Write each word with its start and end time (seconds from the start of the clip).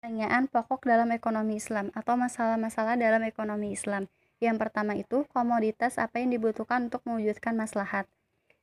Pertanyaan 0.00 0.48
pokok 0.48 0.88
dalam 0.88 1.12
ekonomi 1.12 1.60
Islam 1.60 1.92
atau 1.92 2.16
masalah-masalah 2.16 2.96
dalam 2.96 3.20
ekonomi 3.20 3.76
Islam. 3.76 4.08
Yang 4.40 4.56
pertama 4.56 4.96
itu, 4.96 5.28
komoditas 5.28 6.00
apa 6.00 6.24
yang 6.24 6.32
dibutuhkan 6.32 6.88
untuk 6.88 7.04
mewujudkan 7.04 7.52
maslahat. 7.52 8.08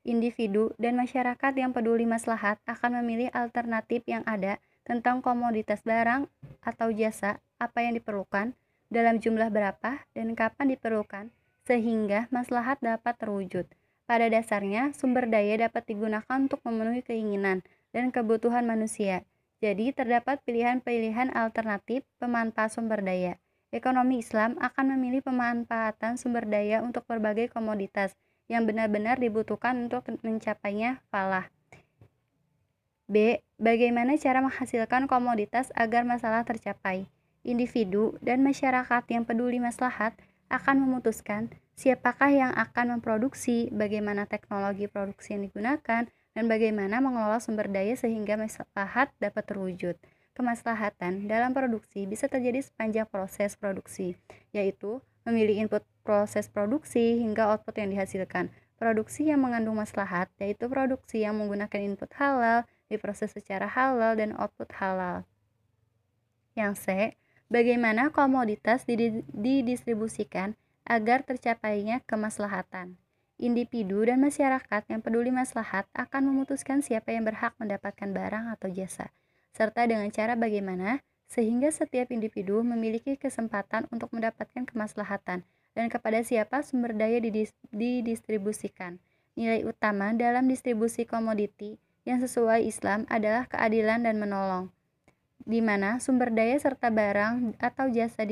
Individu 0.01 0.73
dan 0.81 0.97
masyarakat 0.97 1.53
yang 1.53 1.77
peduli 1.77 2.09
maslahat 2.09 2.57
akan 2.65 3.05
memilih 3.05 3.29
alternatif 3.37 4.01
yang 4.09 4.25
ada 4.25 4.57
tentang 4.81 5.21
komoditas 5.21 5.85
barang 5.85 6.25
atau 6.65 6.89
jasa 6.89 7.37
apa 7.61 7.85
yang 7.85 7.93
diperlukan, 8.01 8.57
dalam 8.89 9.21
jumlah 9.21 9.53
berapa, 9.53 10.09
dan 10.17 10.33
kapan 10.33 10.73
diperlukan, 10.73 11.29
sehingga 11.69 12.25
maslahat 12.33 12.81
dapat 12.81 13.13
terwujud. 13.13 13.69
Pada 14.09 14.25
dasarnya, 14.25 14.89
sumber 14.97 15.29
daya 15.29 15.69
dapat 15.69 15.85
digunakan 15.85 16.41
untuk 16.41 16.65
memenuhi 16.65 17.05
keinginan 17.05 17.61
dan 17.93 18.09
kebutuhan 18.09 18.65
manusia 18.65 19.21
jadi, 19.57 19.89
terdapat 19.89 20.37
pilihan-pilihan 20.45 21.33
alternatif 21.33 22.05
pemanfaat 22.21 22.77
sumber 22.77 23.01
daya. 23.01 23.41
Ekonomi 23.73 24.21
Islam 24.21 24.53
akan 24.61 24.95
memilih 24.95 25.25
pemanfaatan 25.25 26.15
sumber 26.15 26.45
daya 26.45 26.85
untuk 26.85 27.03
berbagai 27.09 27.49
komoditas 27.49 28.13
yang 28.47 28.63
benar-benar 28.69 29.19
dibutuhkan 29.19 29.89
untuk 29.89 30.07
mencapainya 30.21 31.01
falah. 31.09 31.49
B. 33.09 33.41
Bagaimana 33.57 34.15
cara 34.21 34.45
menghasilkan 34.45 35.09
komoditas 35.09 35.73
agar 35.73 36.05
masalah 36.05 36.45
tercapai? 36.45 37.09
Individu 37.41 38.19
dan 38.21 38.43
masyarakat 38.43 39.03
yang 39.09 39.23
peduli 39.25 39.57
maslahat 39.57 40.13
akan 40.47 40.85
memutuskan 40.85 41.49
siapakah 41.77 42.29
yang 42.33 42.51
akan 42.53 42.99
memproduksi, 42.99 43.69
bagaimana 43.71 44.25
teknologi 44.25 44.89
produksi 44.89 45.37
yang 45.37 45.47
digunakan, 45.47 46.09
dan 46.37 46.45
bagaimana 46.45 47.01
mengelola 47.01 47.41
sumber 47.41 47.65
daya 47.65 47.97
sehingga 47.97 48.37
maslahat 48.37 49.09
dapat 49.17 49.41
terwujud. 49.49 49.97
Kemaslahatan 50.37 51.25
dalam 51.25 51.49
produksi 51.49 52.05
bisa 52.05 52.29
terjadi 52.29 52.61
sepanjang 52.61 53.09
proses 53.09 53.57
produksi, 53.57 54.13
yaitu 54.53 55.01
memilih 55.25 55.65
input 55.65 55.81
proses 56.05 56.45
produksi 56.45 57.17
hingga 57.17 57.49
output 57.49 57.81
yang 57.81 57.89
dihasilkan. 57.89 58.53
Produksi 58.77 59.33
yang 59.33 59.41
mengandung 59.41 59.81
maslahat 59.81 60.29
yaitu 60.37 60.69
produksi 60.69 61.25
yang 61.25 61.41
menggunakan 61.41 61.81
input 61.81 62.13
halal, 62.21 62.69
diproses 62.85 63.33
secara 63.33 63.65
halal, 63.65 64.13
dan 64.13 64.37
output 64.37 64.69
halal. 64.77 65.25
Yang 66.53 66.85
C. 66.85 66.85
Bagaimana 67.49 68.13
komoditas 68.13 68.85
didistribusikan 68.85 70.53
agar 70.85 71.25
tercapainya 71.25 72.05
kemaslahatan 72.05 73.01
individu 73.37 74.01
dan 74.01 74.17
masyarakat 74.17 74.81
yang 74.89 75.01
peduli 75.05 75.29
maslahat 75.29 75.85
akan 75.93 76.33
memutuskan 76.33 76.81
siapa 76.81 77.13
yang 77.13 77.25
berhak 77.25 77.53
mendapatkan 77.61 78.09
barang 78.09 78.49
atau 78.57 78.69
jasa, 78.73 79.13
serta 79.53 79.85
dengan 79.85 80.09
cara 80.09 80.33
bagaimana 80.33 81.05
sehingga 81.29 81.69
setiap 81.69 82.09
individu 82.09 82.63
memiliki 82.65 83.19
kesempatan 83.19 83.85
untuk 83.93 84.09
mendapatkan 84.15 84.65
kemaslahatan 84.65 85.45
dan 85.77 85.85
kepada 85.93 86.23
siapa 86.25 86.65
sumber 86.65 86.97
daya 86.97 87.21
didistribusikan. 87.21 88.97
Nilai 89.37 89.61
utama 89.69 90.17
dalam 90.17 90.49
distribusi 90.49 91.05
komoditi 91.05 91.77
yang 92.09 92.17
sesuai 92.17 92.65
Islam 92.65 93.05
adalah 93.05 93.45
keadilan 93.45 94.01
dan 94.01 94.17
menolong, 94.17 94.73
di 95.45 95.61
mana 95.61 96.01
sumber 96.01 96.33
daya 96.33 96.57
serta 96.57 96.89
barang 96.89 97.53
atau 97.61 97.85
jasa 97.93 98.25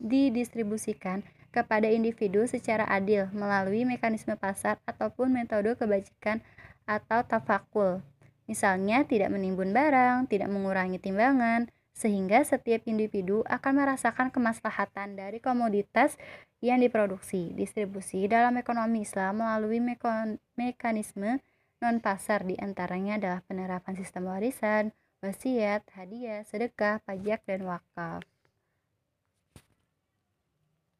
didistribusikan 0.00 1.22
kepada 1.50 1.90
individu 1.90 2.46
secara 2.46 2.86
adil 2.86 3.26
melalui 3.34 3.82
mekanisme 3.86 4.34
pasar 4.38 4.78
ataupun 4.86 5.34
metode 5.34 5.74
kebajikan 5.74 6.42
atau 6.86 7.22
tafakul. 7.26 8.02
Misalnya, 8.50 9.06
tidak 9.06 9.30
menimbun 9.30 9.70
barang, 9.70 10.26
tidak 10.26 10.50
mengurangi 10.50 10.98
timbangan, 10.98 11.70
sehingga 11.94 12.42
setiap 12.42 12.82
individu 12.88 13.46
akan 13.46 13.84
merasakan 13.84 14.32
kemaslahatan 14.34 15.14
dari 15.14 15.38
komoditas 15.38 16.16
yang 16.58 16.80
diproduksi. 16.80 17.52
Distribusi 17.54 18.26
dalam 18.26 18.56
ekonomi 18.56 19.04
Islam 19.04 19.44
melalui 19.44 19.78
mekanisme 20.56 21.38
non-pasar 21.80 22.44
di 22.44 22.56
antaranya 22.56 23.20
adalah 23.20 23.40
penerapan 23.44 23.94
sistem 23.96 24.32
warisan, 24.32 24.92
wasiat, 25.20 25.84
hadiah, 25.96 26.44
sedekah, 26.48 27.04
pajak, 27.04 27.44
dan 27.44 27.64
wakaf. 27.68 28.24